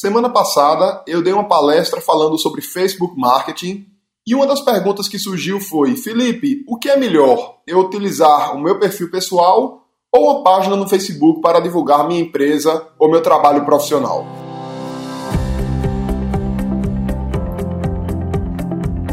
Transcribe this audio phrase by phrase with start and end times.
[0.00, 3.84] Semana passada eu dei uma palestra falando sobre Facebook Marketing
[4.26, 7.58] e uma das perguntas que surgiu foi: Felipe, o que é melhor?
[7.66, 12.88] Eu utilizar o meu perfil pessoal ou uma página no Facebook para divulgar minha empresa
[12.98, 14.24] ou meu trabalho profissional?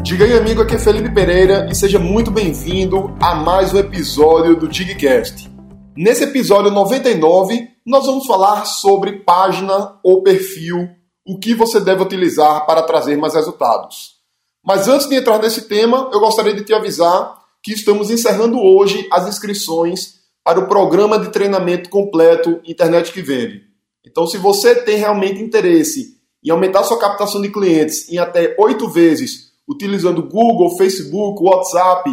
[0.01, 4.55] Diga aí, amigo, aqui é Felipe Pereira e seja muito bem-vindo a mais um episódio
[4.55, 5.51] do Digcast.
[5.97, 10.89] Nesse episódio 99, nós vamos falar sobre página ou perfil,
[11.25, 14.17] o que você deve utilizar para trazer mais resultados.
[14.61, 19.07] Mas antes de entrar nesse tema, eu gostaria de te avisar que estamos encerrando hoje
[19.09, 23.61] as inscrições para o programa de treinamento completo Internet que Vende.
[24.05, 28.89] Então, se você tem realmente interesse em aumentar sua captação de clientes em até oito
[28.89, 32.09] vezes utilizando Google, Facebook, WhatsApp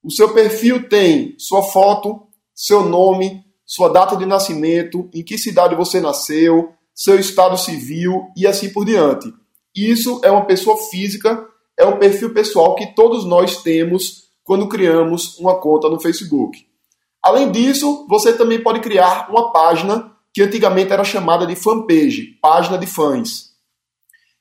[0.03, 5.77] O seu perfil tem sua foto, seu nome, sua data de nascimento, em que cidade
[5.77, 9.33] você nasceu, seu estado civil e assim por diante.
[9.77, 11.47] Isso é uma pessoa física,
[11.79, 16.67] é um perfil pessoal que todos nós temos quando criamos uma conta no Facebook.
[17.23, 22.77] Além disso, você também pode criar uma página que antigamente era chamada de fanpage, página
[22.77, 23.51] de fãs.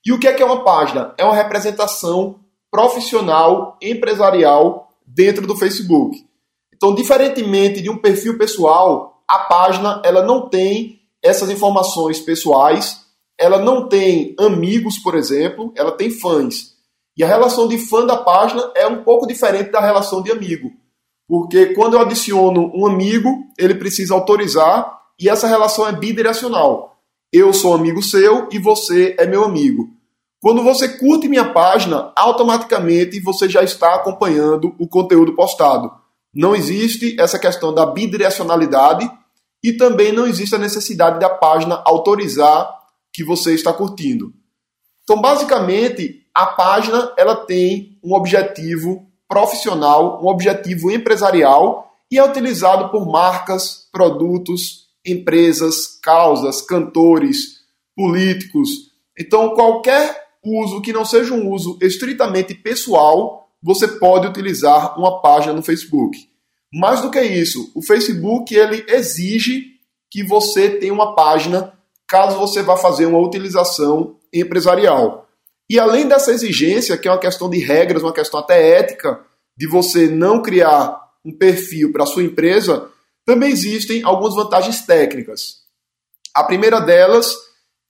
[0.03, 1.13] E o que é que é uma página?
[1.19, 6.25] É uma representação profissional, empresarial dentro do Facebook.
[6.73, 13.05] Então, diferentemente de um perfil pessoal, a página ela não tem essas informações pessoais,
[13.39, 16.75] ela não tem amigos, por exemplo, ela tem fãs.
[17.17, 20.72] E a relação de fã da página é um pouco diferente da relação de amigo.
[21.27, 27.01] Porque quando eu adiciono um amigo, ele precisa autorizar e essa relação é bidirecional.
[27.33, 29.89] Eu sou amigo seu e você é meu amigo.
[30.40, 35.92] Quando você curte minha página, automaticamente você já está acompanhando o conteúdo postado.
[36.34, 39.09] Não existe essa questão da bidirecionalidade
[39.64, 42.72] e também não existe a necessidade da página autorizar
[43.12, 44.31] que você está curtindo.
[45.03, 52.90] Então, basicamente, a página ela tem um objetivo profissional, um objetivo empresarial e é utilizado
[52.90, 57.58] por marcas, produtos, empresas, causas, cantores,
[57.96, 58.69] políticos.
[59.18, 65.53] Então, qualquer uso que não seja um uso estritamente pessoal, você pode utilizar uma página
[65.53, 66.30] no Facebook.
[66.74, 69.78] Mais do que isso, o Facebook ele exige
[70.09, 71.74] que você tenha uma página
[72.07, 75.28] caso você vá fazer uma utilização empresarial.
[75.69, 79.19] E além dessa exigência, que é uma questão de regras, uma questão até ética,
[79.56, 82.90] de você não criar um perfil para sua empresa,
[83.25, 85.63] também existem algumas vantagens técnicas.
[86.34, 87.36] A primeira delas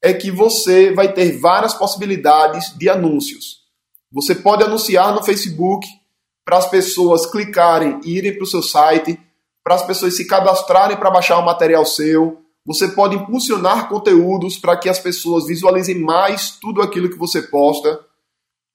[0.02, 3.58] é que você vai ter várias possibilidades de anúncios.
[4.12, 5.88] Você pode anunciar no Facebook
[6.46, 9.20] para as pessoas clicarem e irem para o seu site,
[9.64, 12.42] para as pessoas se cadastrarem para baixar o material seu.
[12.66, 18.00] Você pode impulsionar conteúdos para que as pessoas visualizem mais tudo aquilo que você posta.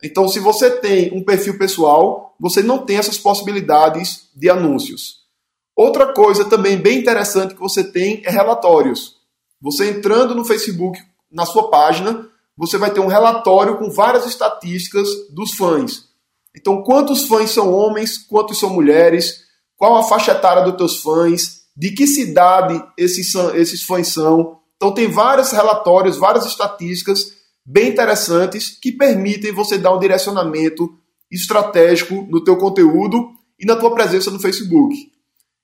[0.03, 5.23] Então, se você tem um perfil pessoal, você não tem essas possibilidades de anúncios.
[5.77, 9.17] Outra coisa também bem interessante que você tem é relatórios.
[9.61, 10.99] Você entrando no Facebook,
[11.33, 16.05] na sua página, você vai ter um relatório com várias estatísticas dos fãs.
[16.55, 19.41] Então, quantos fãs são homens, quantos são mulheres,
[19.77, 24.61] qual a faixa etária dos teus fãs, de que cidade esses, esses fãs são.
[24.77, 27.33] Então, tem vários relatórios, várias estatísticas
[27.65, 30.93] bem interessantes que permitem você dar um direcionamento
[31.31, 34.95] estratégico no teu conteúdo e na tua presença no Facebook.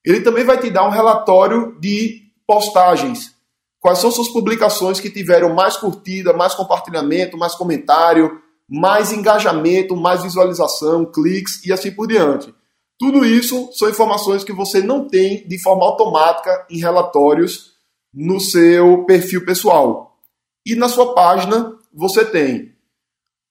[0.05, 3.35] Ele também vai te dar um relatório de postagens.
[3.81, 10.23] Quais são suas publicações que tiveram mais curtida, mais compartilhamento, mais comentário, mais engajamento, mais
[10.23, 12.53] visualização, cliques e assim por diante.
[12.99, 17.73] Tudo isso são informações que você não tem de forma automática em relatórios
[18.13, 20.19] no seu perfil pessoal.
[20.67, 22.77] E na sua página você tem.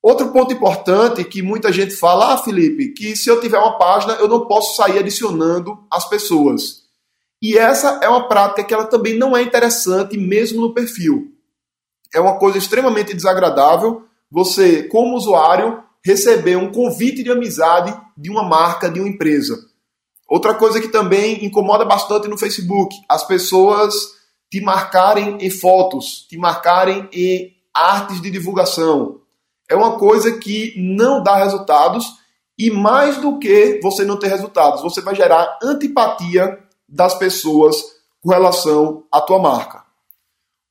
[0.03, 4.13] Outro ponto importante que muita gente fala, ah, Felipe, que se eu tiver uma página
[4.15, 6.86] eu não posso sair adicionando as pessoas.
[7.41, 11.31] E essa é uma prática que ela também não é interessante mesmo no perfil.
[12.13, 18.43] É uma coisa extremamente desagradável você, como usuário, receber um convite de amizade de uma
[18.43, 19.57] marca, de uma empresa.
[20.27, 23.93] Outra coisa que também incomoda bastante no Facebook, as pessoas
[24.51, 29.21] te marcarem em fotos, te marcarem em artes de divulgação.
[29.69, 32.05] É uma coisa que não dá resultados
[32.57, 36.57] e mais do que você não ter resultados, você vai gerar antipatia
[36.87, 37.75] das pessoas
[38.21, 39.83] com relação à tua marca.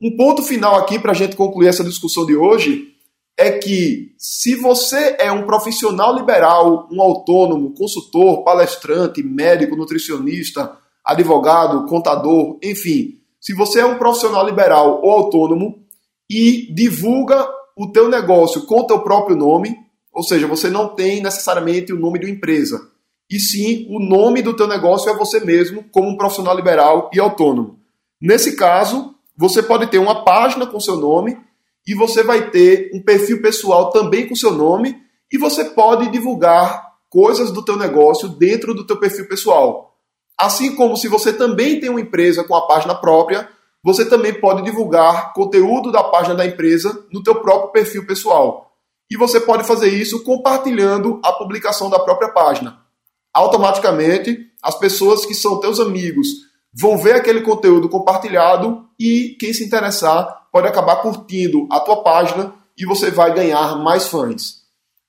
[0.01, 2.95] Um ponto final aqui para a gente concluir essa discussão de hoje
[3.37, 11.87] é que se você é um profissional liberal, um autônomo, consultor, palestrante, médico, nutricionista, advogado,
[11.87, 15.85] contador, enfim, se você é um profissional liberal ou autônomo
[16.31, 17.47] e divulga
[17.77, 19.77] o teu negócio com o teu próprio nome,
[20.13, 22.91] ou seja, você não tem necessariamente o nome de uma empresa,
[23.31, 27.19] e sim o nome do teu negócio é você mesmo, como um profissional liberal e
[27.19, 27.79] autônomo.
[28.21, 31.37] Nesse caso, você pode ter uma página com seu nome
[31.87, 34.97] e você vai ter um perfil pessoal também com seu nome
[35.33, 39.97] e você pode divulgar coisas do teu negócio dentro do teu perfil pessoal.
[40.39, 43.49] Assim como se você também tem uma empresa com a página própria,
[43.83, 48.73] você também pode divulgar conteúdo da página da empresa no teu próprio perfil pessoal.
[49.11, 52.86] E você pode fazer isso compartilhando a publicação da própria página.
[53.37, 56.27] Automaticamente, as pessoas que são teus amigos
[56.73, 62.55] vão ver aquele conteúdo compartilhado e quem se interessar pode acabar curtindo a tua página
[62.79, 64.63] e você vai ganhar mais fãs.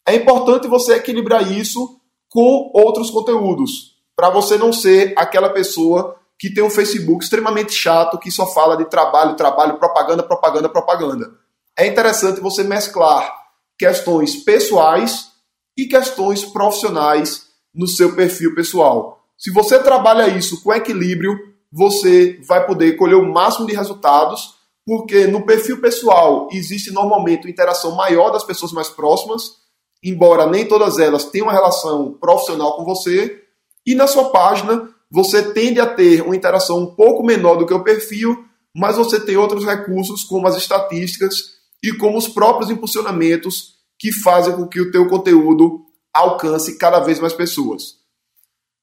[0.06, 6.54] É importante você equilibrar isso com outros conteúdos, para você não ser aquela pessoa que
[6.54, 11.32] tem um Facebook extremamente chato que só fala de trabalho, trabalho, propaganda, propaganda, propaganda.
[11.80, 13.34] É interessante você mesclar
[13.80, 15.30] questões pessoais
[15.78, 17.47] e questões profissionais
[17.78, 19.24] no seu perfil pessoal.
[19.38, 21.38] Se você trabalha isso com equilíbrio,
[21.72, 27.52] você vai poder colher o máximo de resultados, porque no perfil pessoal existe normalmente uma
[27.52, 29.58] interação maior das pessoas mais próximas,
[30.04, 33.44] embora nem todas elas tenham uma relação profissional com você,
[33.86, 37.74] e na sua página você tende a ter uma interação um pouco menor do que
[37.74, 38.44] o perfil,
[38.76, 44.56] mas você tem outros recursos como as estatísticas e como os próprios impulsionamentos que fazem
[44.56, 45.87] com que o teu conteúdo
[46.18, 47.98] alcance cada vez mais pessoas.